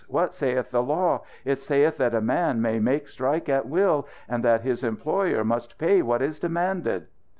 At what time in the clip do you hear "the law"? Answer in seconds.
0.71-1.25